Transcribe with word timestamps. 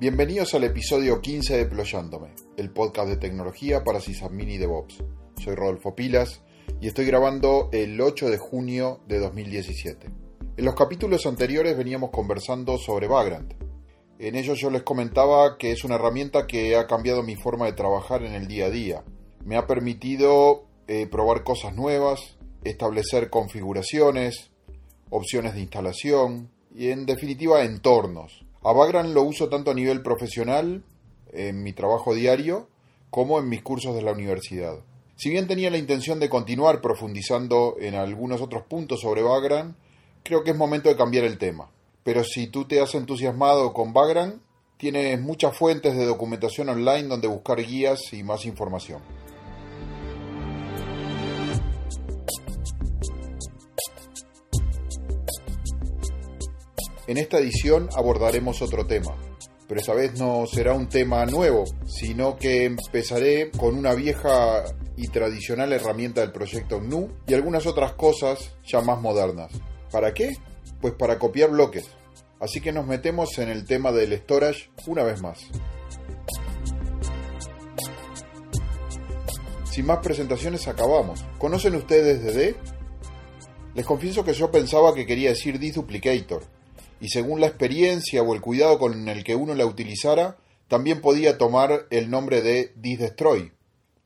Bienvenidos 0.00 0.54
al 0.54 0.64
episodio 0.64 1.20
15 1.20 1.58
de 1.58 1.66
Ployándome, 1.66 2.30
el 2.56 2.70
podcast 2.70 3.06
de 3.10 3.18
tecnología 3.18 3.84
para 3.84 4.00
sysadmin 4.00 4.48
y 4.48 4.56
DevOps. 4.56 5.04
Soy 5.36 5.54
Rodolfo 5.54 5.94
Pilas 5.94 6.40
y 6.80 6.86
estoy 6.86 7.04
grabando 7.04 7.68
el 7.70 8.00
8 8.00 8.30
de 8.30 8.38
junio 8.38 9.00
de 9.06 9.18
2017. 9.18 10.06
En 10.56 10.64
los 10.64 10.74
capítulos 10.74 11.26
anteriores 11.26 11.76
veníamos 11.76 12.08
conversando 12.12 12.78
sobre 12.78 13.08
Vagrant. 13.08 13.52
En 14.18 14.36
ellos 14.36 14.58
yo 14.58 14.70
les 14.70 14.84
comentaba 14.84 15.58
que 15.58 15.70
es 15.70 15.84
una 15.84 15.96
herramienta 15.96 16.46
que 16.46 16.76
ha 16.76 16.86
cambiado 16.86 17.22
mi 17.22 17.36
forma 17.36 17.66
de 17.66 17.74
trabajar 17.74 18.22
en 18.22 18.32
el 18.32 18.48
día 18.48 18.68
a 18.68 18.70
día. 18.70 19.04
Me 19.44 19.56
ha 19.58 19.66
permitido 19.66 20.64
eh, 20.88 21.08
probar 21.08 21.44
cosas 21.44 21.74
nuevas, 21.74 22.38
establecer 22.64 23.28
configuraciones, 23.28 24.50
opciones 25.10 25.52
de 25.52 25.60
instalación 25.60 26.50
y 26.74 26.88
en 26.88 27.04
definitiva 27.04 27.64
entornos. 27.64 28.46
A 28.62 28.72
Vagrant 28.72 29.14
lo 29.14 29.22
uso 29.22 29.48
tanto 29.48 29.70
a 29.70 29.74
nivel 29.74 30.02
profesional, 30.02 30.84
en 31.32 31.62
mi 31.62 31.72
trabajo 31.72 32.14
diario, 32.14 32.68
como 33.08 33.38
en 33.38 33.48
mis 33.48 33.62
cursos 33.62 33.94
de 33.94 34.02
la 34.02 34.12
universidad. 34.12 34.80
Si 35.16 35.30
bien 35.30 35.46
tenía 35.46 35.70
la 35.70 35.78
intención 35.78 36.20
de 36.20 36.28
continuar 36.28 36.80
profundizando 36.80 37.76
en 37.80 37.94
algunos 37.94 38.40
otros 38.40 38.64
puntos 38.64 39.00
sobre 39.00 39.22
Vagrant, 39.22 39.76
creo 40.22 40.44
que 40.44 40.50
es 40.50 40.56
momento 40.56 40.88
de 40.88 40.96
cambiar 40.96 41.24
el 41.24 41.38
tema. 41.38 41.70
Pero 42.02 42.22
si 42.22 42.48
tú 42.48 42.66
te 42.66 42.80
has 42.80 42.94
entusiasmado 42.94 43.72
con 43.72 43.94
Vagrant, 43.94 44.42
tienes 44.76 45.20
muchas 45.20 45.56
fuentes 45.56 45.96
de 45.96 46.04
documentación 46.04 46.68
online 46.68 47.08
donde 47.08 47.28
buscar 47.28 47.62
guías 47.62 48.12
y 48.12 48.22
más 48.22 48.44
información. 48.44 49.00
En 57.10 57.18
esta 57.18 57.40
edición 57.40 57.88
abordaremos 57.96 58.62
otro 58.62 58.86
tema, 58.86 59.16
pero 59.66 59.80
esta 59.80 59.94
vez 59.94 60.16
no 60.16 60.46
será 60.46 60.74
un 60.74 60.88
tema 60.88 61.26
nuevo, 61.26 61.64
sino 61.84 62.36
que 62.36 62.66
empezaré 62.66 63.50
con 63.50 63.76
una 63.76 63.94
vieja 63.94 64.62
y 64.96 65.08
tradicional 65.08 65.72
herramienta 65.72 66.20
del 66.20 66.30
proyecto 66.30 66.78
GNU 66.78 67.10
y 67.26 67.34
algunas 67.34 67.66
otras 67.66 67.94
cosas 67.94 68.54
ya 68.64 68.80
más 68.80 69.00
modernas. 69.00 69.50
¿Para 69.90 70.14
qué? 70.14 70.36
Pues 70.80 70.94
para 70.94 71.18
copiar 71.18 71.50
bloques. 71.50 71.88
Así 72.38 72.60
que 72.60 72.70
nos 72.70 72.86
metemos 72.86 73.36
en 73.38 73.48
el 73.48 73.64
tema 73.64 73.90
del 73.90 74.16
storage 74.16 74.70
una 74.86 75.02
vez 75.02 75.20
más. 75.20 75.40
Sin 79.64 79.84
más 79.84 79.98
presentaciones 79.98 80.68
acabamos. 80.68 81.24
¿Conocen 81.38 81.74
ustedes 81.74 82.22
DD? 82.22 82.54
Les 83.74 83.84
confieso 83.84 84.24
que 84.24 84.32
yo 84.32 84.52
pensaba 84.52 84.94
que 84.94 85.06
quería 85.06 85.30
decir 85.30 85.58
Duplicator, 85.72 86.59
y 87.00 87.08
según 87.08 87.40
la 87.40 87.46
experiencia 87.46 88.22
o 88.22 88.34
el 88.34 88.40
cuidado 88.40 88.78
con 88.78 89.08
el 89.08 89.24
que 89.24 89.34
uno 89.34 89.54
la 89.54 89.66
utilizara, 89.66 90.36
también 90.68 91.00
podía 91.00 91.38
tomar 91.38 91.86
el 91.90 92.10
nombre 92.10 92.42
de 92.42 92.72
Destroy. 92.76 93.52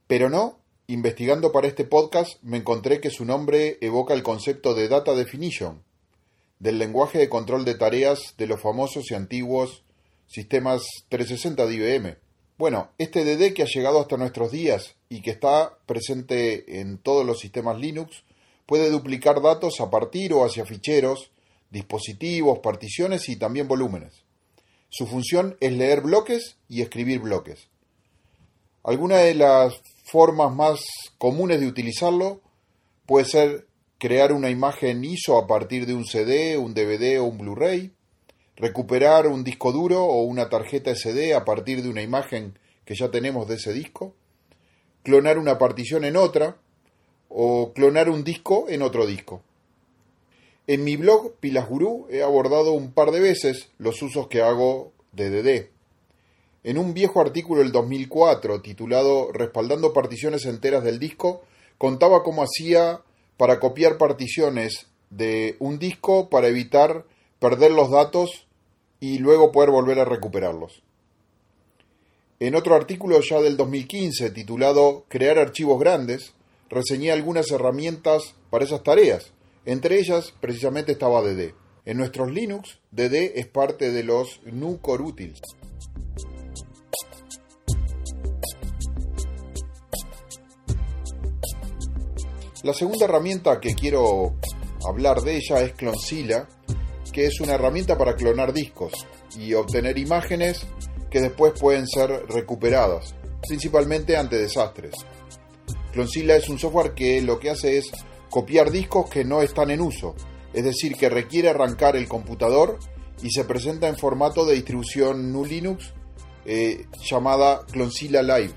Pero 0.06 0.31
no, 0.31 0.59
investigando 0.87 1.53
para 1.53 1.67
este 1.67 1.84
podcast 1.84 2.42
me 2.42 2.59
encontré 2.59 3.00
que 3.00 3.11
su 3.11 3.25
nombre 3.25 3.78
evoca 3.81 4.15
el 4.15 4.22
concepto 4.22 4.75
de 4.75 4.89
Data 4.89 5.15
Definition, 5.15 5.83
del 6.59 6.78
lenguaje 6.78 7.19
de 7.19 7.28
control 7.28 7.65
de 7.65 7.75
tareas 7.75 8.34
de 8.39 8.47
los 8.47 8.61
famosos 8.61 9.11
y 9.11 9.15
antiguos 9.15 9.83
sistemas 10.27 10.83
360 11.09 11.67
de 11.67 11.75
IBM. 11.75 12.17
Bueno, 12.56 12.91
este 12.98 13.25
DD 13.25 13.53
que 13.53 13.62
ha 13.62 13.67
llegado 13.67 14.00
hasta 14.00 14.17
nuestros 14.17 14.53
días 14.53 14.95
y 15.09 15.22
que 15.22 15.33
está 15.33 15.78
presente 15.87 16.81
en 16.81 16.98
todos 16.98 17.27
los 17.27 17.41
sistemas 17.41 17.78
Linux 17.78 18.25
puede 18.67 18.91
duplicar 18.91 19.42
datos 19.42 19.81
a 19.81 19.91
partir 19.91 20.32
o 20.32 20.44
hacia 20.44 20.65
ficheros 20.65 21.31
dispositivos, 21.75 22.61
particiones 22.61 23.29
y 23.29 23.37
también 23.37 23.69
volúmenes. 23.69 24.25
Su 24.89 25.07
función 25.07 25.57
es 25.61 25.73
leer 25.73 26.03
bloques 26.03 26.57
y 26.69 26.81
escribir 26.81 27.19
bloques. 27.19 27.69
Alguna 28.85 29.17
de 29.17 29.35
las 29.35 29.75
formas 30.05 30.55
más 30.55 30.81
comunes 31.19 31.61
de 31.61 31.67
utilizarlo 31.67 32.41
puede 33.07 33.27
ser 33.27 33.67
crear 33.99 34.33
una 34.33 34.51
imagen 34.51 35.05
ISO 35.05 35.37
a 35.37 35.49
partir 35.49 35.85
de 35.87 35.95
un 35.95 36.07
CD, 36.07 36.57
un 36.57 36.75
DVD 36.75 37.19
o 37.19 37.25
un 37.25 37.39
Blu-ray, 37.39 37.93
recuperar 38.56 39.27
un 39.27 39.43
disco 39.43 39.73
duro 39.73 40.05
o 40.05 40.23
una 40.23 40.49
tarjeta 40.49 40.95
SD 40.95 41.35
a 41.35 41.45
partir 41.45 41.83
de 41.83 41.89
una 41.89 42.03
imagen 42.03 42.56
que 42.85 42.95
ya 42.95 43.11
tenemos 43.11 43.49
de 43.49 43.56
ese 43.56 43.73
disco, 43.73 44.15
clonar 45.03 45.39
una 45.39 45.59
partición 45.59 46.05
en 46.05 46.17
otra 46.17 46.56
o 47.29 47.73
clonar 47.73 48.09
un 48.09 48.23
disco 48.23 48.67
en 48.69 48.83
otro 48.83 49.06
disco. 49.06 49.43
En 50.66 50.82
mi 50.82 50.97
blog 50.97 51.34
Pilas 51.41 51.69
Gurú 51.69 52.06
he 52.08 52.22
abordado 52.22 52.72
un 52.72 52.92
par 52.92 53.10
de 53.10 53.20
veces 53.20 53.69
los 53.76 54.00
usos 54.00 54.28
que 54.28 54.41
hago 54.41 54.92
de 55.12 55.28
DD. 55.28 55.69
En 56.62 56.78
un 56.78 56.94
viejo 56.94 57.20
artículo 57.20 57.60
del 57.60 57.70
2004 57.70 58.62
titulado 58.62 59.30
Respaldando 59.30 59.92
particiones 59.92 60.47
enteras 60.47 60.82
del 60.82 60.98
disco, 60.98 61.42
contaba 61.76 62.22
cómo 62.22 62.42
hacía 62.42 63.02
para 63.36 63.60
copiar 63.60 63.98
particiones 63.98 64.86
de 65.10 65.56
un 65.58 65.78
disco 65.78 66.30
para 66.30 66.48
evitar 66.48 67.04
perder 67.41 67.72
los 67.72 67.91
datos 67.91 68.46
y 69.00 69.19
luego 69.19 69.52
poder 69.52 69.70
volver 69.70 70.00
a 70.00 70.06
recuperarlos. 70.06 70.82
En 72.41 72.54
otro 72.54 72.75
artículo 72.75 73.20
ya 73.20 73.42
del 73.42 73.58
2015 73.58 74.31
titulado 74.31 75.04
Crear 75.08 75.38
archivos 75.38 75.78
grandes, 75.78 76.32
reseñé 76.70 77.12
algunas 77.12 77.50
herramientas 77.50 78.34
para 78.48 78.64
esas 78.64 78.82
tareas 78.82 79.34
entre 79.66 79.98
ellas, 79.98 80.32
precisamente 80.41 80.92
estaba 80.92 81.22
DD. 81.22 81.54
En 81.86 81.98
nuestros 81.98 82.30
Linux, 82.30 82.78
DD 82.91 83.32
es 83.38 83.47
parte 83.47 83.91
de 83.91 84.04
los 84.04 84.41
GNU 84.44 84.80
Core 84.80 85.04
Utils. 85.04 85.41
La 92.62 92.72
segunda 92.72 93.04
herramienta 93.04 93.60
que 93.60 93.75
quiero 93.75 94.36
hablar 94.86 95.20
de 95.20 95.36
ella 95.36 95.60
es 95.60 95.75
Clonzilla, 95.75 96.48
que 97.12 97.26
es 97.26 97.38
una 97.41 97.54
herramienta 97.54 97.98
para 97.98 98.16
clonar 98.16 98.54
discos 98.54 99.06
y 99.38 99.52
obtener 99.52 99.98
imágenes 99.98 100.66
que 101.10 101.20
después 101.20 101.52
pueden 101.60 101.86
ser 101.86 102.25
recuperadas, 102.28 103.14
principalmente 103.46 104.16
ante 104.16 104.36
desastres. 104.38 104.94
Clonzilla 105.92 106.36
es 106.36 106.48
un 106.48 106.58
software 106.58 106.94
que 106.94 107.20
lo 107.20 107.38
que 107.38 107.50
hace 107.50 107.76
es 107.76 107.92
copiar 108.34 108.72
discos 108.72 109.09
que 109.09 109.25
no 109.25 109.43
están 109.43 109.71
en 109.71 109.81
uso, 109.81 110.17
es 110.53 110.65
decir, 110.65 110.97
que 110.97 111.09
requiere 111.09 111.50
arrancar 111.50 111.95
el 111.95 112.09
computador 112.09 112.81
y 113.22 113.31
se 113.31 113.45
presenta 113.45 113.87
en 113.87 113.97
formato 113.97 114.45
de 114.45 114.55
distribución 114.55 115.31
GNU 115.31 115.45
Linux 115.45 115.93
eh, 116.44 116.87
llamada 117.09 117.65
Clonzilla 117.71 118.25
Live. 118.25 118.53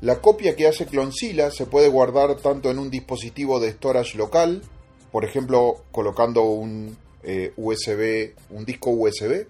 La 0.00 0.22
copia 0.22 0.56
que 0.56 0.66
hace 0.66 0.86
Clonzilla 0.86 1.50
se 1.50 1.66
puede 1.66 1.88
guardar 1.88 2.36
tanto 2.36 2.70
en 2.70 2.78
un 2.78 2.88
dispositivo 2.88 3.60
de 3.60 3.72
storage 3.72 4.16
local, 4.16 4.62
por 5.12 5.26
ejemplo, 5.26 5.84
colocando 5.92 6.44
un 6.44 6.96
eh, 7.22 7.52
USB, 7.58 8.32
un 8.48 8.64
disco 8.64 8.88
USB, 8.88 9.46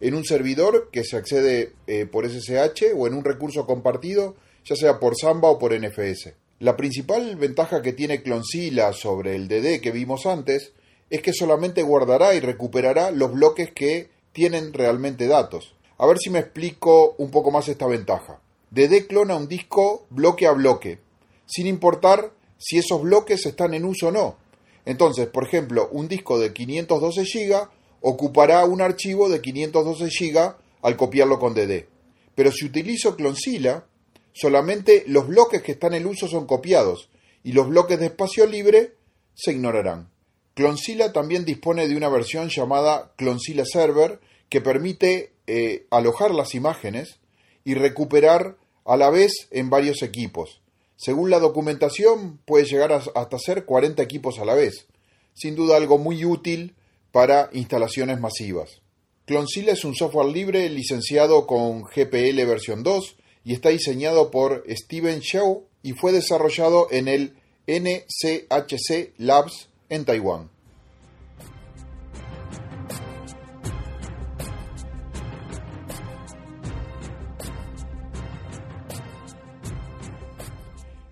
en 0.00 0.14
un 0.14 0.24
servidor 0.24 0.88
que 0.90 1.04
se 1.04 1.16
accede 1.16 1.74
eh, 1.86 2.06
por 2.06 2.28
SSH 2.28 2.86
o 2.96 3.06
en 3.06 3.14
un 3.14 3.22
recurso 3.22 3.66
compartido, 3.66 4.34
ya 4.64 4.74
sea 4.74 4.98
por 4.98 5.14
Samba 5.16 5.48
o 5.48 5.60
por 5.60 5.78
NFS. 5.78 6.39
La 6.60 6.76
principal 6.76 7.36
ventaja 7.36 7.80
que 7.80 7.94
tiene 7.94 8.22
Clonzilla 8.22 8.92
sobre 8.92 9.34
el 9.34 9.48
DD 9.48 9.80
que 9.80 9.92
vimos 9.92 10.26
antes 10.26 10.74
es 11.08 11.22
que 11.22 11.32
solamente 11.32 11.82
guardará 11.82 12.34
y 12.34 12.40
recuperará 12.40 13.10
los 13.12 13.32
bloques 13.32 13.72
que 13.72 14.10
tienen 14.32 14.74
realmente 14.74 15.26
datos. 15.26 15.74
A 15.96 16.06
ver 16.06 16.18
si 16.18 16.28
me 16.28 16.38
explico 16.38 17.14
un 17.16 17.30
poco 17.30 17.50
más 17.50 17.66
esta 17.68 17.86
ventaja. 17.86 18.42
DD 18.72 19.06
clona 19.06 19.36
un 19.36 19.48
disco 19.48 20.04
bloque 20.10 20.46
a 20.46 20.52
bloque, 20.52 20.98
sin 21.46 21.66
importar 21.66 22.30
si 22.58 22.76
esos 22.76 23.00
bloques 23.00 23.46
están 23.46 23.72
en 23.72 23.86
uso 23.86 24.08
o 24.08 24.12
no. 24.12 24.36
Entonces, 24.84 25.28
por 25.28 25.44
ejemplo, 25.44 25.88
un 25.92 26.08
disco 26.08 26.38
de 26.38 26.52
512 26.52 27.22
GB 27.22 27.68
ocupará 28.02 28.66
un 28.66 28.82
archivo 28.82 29.30
de 29.30 29.40
512 29.40 30.10
GB 30.10 30.56
al 30.82 30.96
copiarlo 30.98 31.38
con 31.38 31.54
DD. 31.54 31.86
Pero 32.34 32.52
si 32.52 32.66
utilizo 32.66 33.16
Clonzilla, 33.16 33.86
Solamente 34.32 35.04
los 35.06 35.26
bloques 35.26 35.62
que 35.62 35.72
están 35.72 35.94
en 35.94 36.06
uso 36.06 36.28
son 36.28 36.46
copiados 36.46 37.08
y 37.42 37.52
los 37.52 37.68
bloques 37.68 37.98
de 37.98 38.06
espacio 38.06 38.46
libre 38.46 38.94
se 39.34 39.52
ignorarán. 39.52 40.10
Clonzilla 40.54 41.12
también 41.12 41.44
dispone 41.44 41.88
de 41.88 41.96
una 41.96 42.08
versión 42.08 42.48
llamada 42.48 43.12
Clonzilla 43.16 43.64
Server 43.64 44.20
que 44.48 44.60
permite 44.60 45.32
eh, 45.46 45.86
alojar 45.90 46.32
las 46.32 46.54
imágenes 46.54 47.18
y 47.64 47.74
recuperar 47.74 48.56
a 48.84 48.96
la 48.96 49.10
vez 49.10 49.32
en 49.50 49.70
varios 49.70 50.02
equipos. 50.02 50.60
Según 50.96 51.30
la 51.30 51.38
documentación 51.38 52.38
puede 52.44 52.66
llegar 52.66 52.92
hasta 52.92 53.38
ser 53.38 53.64
40 53.64 54.02
equipos 54.02 54.38
a 54.38 54.44
la 54.44 54.54
vez. 54.54 54.86
Sin 55.32 55.54
duda 55.54 55.76
algo 55.76 55.96
muy 55.96 56.24
útil 56.24 56.74
para 57.12 57.48
instalaciones 57.52 58.20
masivas. 58.20 58.82
Clonzilla 59.24 59.72
es 59.72 59.84
un 59.84 59.94
software 59.94 60.28
libre 60.28 60.68
licenciado 60.68 61.46
con 61.46 61.84
GPL 61.84 62.44
versión 62.44 62.82
2 62.82 63.16
y 63.44 63.54
está 63.54 63.70
diseñado 63.70 64.30
por 64.30 64.64
Steven 64.68 65.20
Shou 65.20 65.66
y 65.82 65.92
fue 65.92 66.12
desarrollado 66.12 66.88
en 66.90 67.08
el 67.08 67.34
NCHC 67.66 69.14
Labs 69.18 69.68
en 69.88 70.04
Taiwán. 70.04 70.50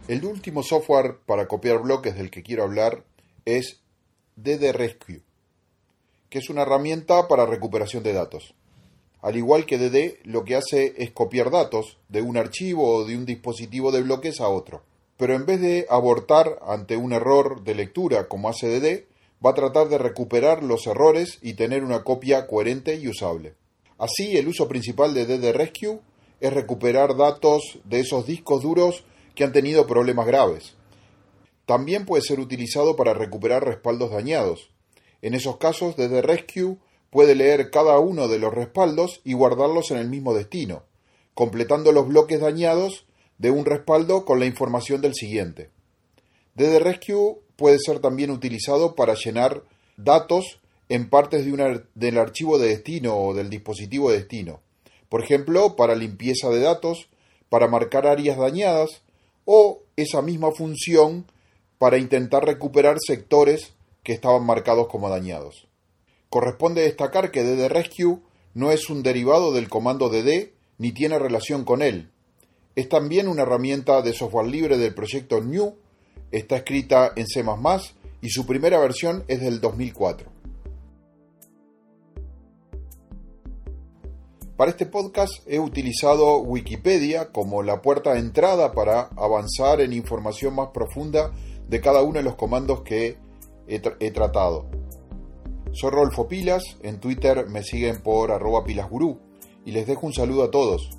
El 0.08 0.24
último 0.24 0.62
software 0.62 1.18
para 1.26 1.46
copiar 1.46 1.82
bloques 1.82 2.16
del 2.16 2.30
que 2.30 2.42
quiero 2.42 2.62
hablar 2.62 3.04
es 3.44 3.82
DD 4.36 4.72
Rescue, 4.72 5.22
que 6.30 6.38
es 6.38 6.48
una 6.48 6.62
herramienta 6.62 7.28
para 7.28 7.44
recuperación 7.44 8.02
de 8.02 8.14
datos. 8.14 8.54
Al 9.20 9.36
igual 9.36 9.66
que 9.66 9.78
DD, 9.78 10.20
lo 10.24 10.44
que 10.44 10.54
hace 10.54 10.94
es 10.96 11.10
copiar 11.10 11.50
datos 11.50 11.98
de 12.08 12.22
un 12.22 12.36
archivo 12.36 12.96
o 12.96 13.04
de 13.04 13.16
un 13.16 13.26
dispositivo 13.26 13.90
de 13.90 14.02
bloques 14.02 14.40
a 14.40 14.48
otro. 14.48 14.82
Pero 15.16 15.34
en 15.34 15.44
vez 15.46 15.60
de 15.60 15.86
abortar 15.90 16.58
ante 16.66 16.96
un 16.96 17.12
error 17.12 17.64
de 17.64 17.74
lectura 17.74 18.28
como 18.28 18.48
hace 18.48 18.68
DD, 18.68 19.06
va 19.44 19.50
a 19.50 19.54
tratar 19.54 19.88
de 19.88 19.98
recuperar 19.98 20.62
los 20.62 20.86
errores 20.86 21.38
y 21.42 21.54
tener 21.54 21.82
una 21.82 22.04
copia 22.04 22.46
coherente 22.46 22.96
y 22.96 23.08
usable. 23.08 23.54
Así, 23.98 24.36
el 24.36 24.46
uso 24.46 24.68
principal 24.68 25.14
de 25.14 25.26
DD 25.26 25.52
Rescue 25.52 26.00
es 26.40 26.52
recuperar 26.52 27.16
datos 27.16 27.80
de 27.84 28.00
esos 28.00 28.26
discos 28.26 28.62
duros 28.62 29.04
que 29.34 29.42
han 29.42 29.52
tenido 29.52 29.86
problemas 29.86 30.26
graves. 30.26 30.74
También 31.66 32.06
puede 32.06 32.22
ser 32.22 32.38
utilizado 32.38 32.96
para 32.96 33.14
recuperar 33.14 33.64
respaldos 33.64 34.10
dañados. 34.10 34.70
En 35.20 35.34
esos 35.34 35.56
casos, 35.56 35.96
desde 35.96 36.22
Rescue 36.22 36.76
puede 37.10 37.34
leer 37.34 37.70
cada 37.70 37.98
uno 37.98 38.28
de 38.28 38.38
los 38.38 38.52
respaldos 38.52 39.20
y 39.24 39.32
guardarlos 39.32 39.90
en 39.90 39.98
el 39.98 40.08
mismo 40.08 40.34
destino, 40.34 40.82
completando 41.34 41.92
los 41.92 42.08
bloques 42.08 42.40
dañados 42.40 43.06
de 43.38 43.50
un 43.50 43.64
respaldo 43.64 44.24
con 44.24 44.40
la 44.40 44.46
información 44.46 45.00
del 45.00 45.14
siguiente. 45.14 45.70
DD 46.54 46.80
Rescue 46.80 47.38
puede 47.56 47.78
ser 47.78 48.00
también 48.00 48.30
utilizado 48.30 48.94
para 48.94 49.14
llenar 49.14 49.62
datos 49.96 50.60
en 50.88 51.08
partes 51.08 51.44
de 51.44 51.82
del 51.94 52.18
archivo 52.18 52.58
de 52.58 52.68
destino 52.68 53.16
o 53.16 53.34
del 53.34 53.50
dispositivo 53.50 54.10
de 54.10 54.18
destino. 54.18 54.60
Por 55.08 55.22
ejemplo, 55.22 55.76
para 55.76 55.94
limpieza 55.94 56.48
de 56.50 56.60
datos, 56.60 57.08
para 57.48 57.68
marcar 57.68 58.06
áreas 58.06 58.38
dañadas 58.38 59.02
o 59.44 59.80
esa 59.96 60.20
misma 60.22 60.50
función 60.52 61.26
para 61.78 61.98
intentar 61.98 62.44
recuperar 62.44 62.96
sectores 62.98 63.72
que 64.02 64.12
estaban 64.12 64.44
marcados 64.44 64.88
como 64.88 65.08
dañados. 65.08 65.67
Corresponde 66.30 66.82
destacar 66.82 67.30
que 67.30 67.42
DD 67.42 67.68
Rescue 67.68 68.20
no 68.54 68.70
es 68.70 68.90
un 68.90 69.02
derivado 69.02 69.52
del 69.52 69.68
comando 69.68 70.08
DD 70.08 70.52
ni 70.78 70.92
tiene 70.92 71.18
relación 71.18 71.64
con 71.64 71.82
él. 71.82 72.10
Es 72.76 72.88
también 72.88 73.28
una 73.28 73.42
herramienta 73.42 74.02
de 74.02 74.12
software 74.12 74.46
libre 74.46 74.78
del 74.78 74.94
proyecto 74.94 75.40
New, 75.40 75.76
está 76.30 76.56
escrita 76.56 77.12
en 77.16 77.26
C⁇ 77.26 77.44
y 78.20 78.30
su 78.30 78.46
primera 78.46 78.78
versión 78.78 79.24
es 79.28 79.40
del 79.40 79.60
2004. 79.60 80.38
Para 84.58 84.72
este 84.72 84.86
podcast 84.86 85.32
he 85.46 85.60
utilizado 85.60 86.38
Wikipedia 86.38 87.30
como 87.30 87.62
la 87.62 87.80
puerta 87.80 88.14
de 88.14 88.18
entrada 88.18 88.72
para 88.72 89.02
avanzar 89.16 89.80
en 89.80 89.92
información 89.92 90.56
más 90.56 90.70
profunda 90.74 91.32
de 91.68 91.80
cada 91.80 92.02
uno 92.02 92.14
de 92.14 92.24
los 92.24 92.34
comandos 92.34 92.82
que 92.82 93.18
he, 93.68 94.10
tratado. 94.10 94.66
Soy 95.80 95.90
Rolfo 95.90 96.26
Pilas, 96.26 96.64
en 96.82 96.98
Twitter 96.98 97.46
me 97.48 97.62
siguen 97.62 98.02
por 98.02 98.32
arroba 98.32 98.64
pilasgurú 98.64 99.20
y 99.64 99.70
les 99.70 99.86
dejo 99.86 100.08
un 100.08 100.12
saludo 100.12 100.42
a 100.42 100.50
todos. 100.50 100.90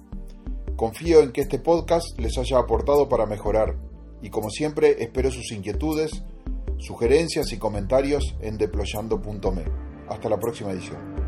Confío 0.78 1.20
en 1.20 1.34
que 1.34 1.42
este 1.42 1.60
podcast 1.60 2.18
les 2.18 2.38
haya 2.38 2.60
aportado 2.60 3.10
para 3.10 3.26
mejorar 3.26 3.76
y 4.22 4.30
como 4.30 4.50
siempre 4.50 5.04
espero 5.04 5.32
sus 5.32 5.52
inquietudes, 5.52 6.24
sugerencias 6.78 7.52
y 7.52 7.58
comentarios 7.58 8.38
en 8.40 8.58
deployando.me. 8.58 9.66
Hasta 10.08 10.30
la 10.30 10.40
próxima 10.40 10.72
edición. 10.72 11.19